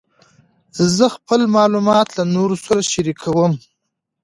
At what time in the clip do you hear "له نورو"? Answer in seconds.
2.17-2.55